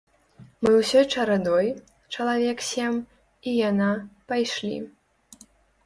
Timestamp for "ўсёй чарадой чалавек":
0.75-2.65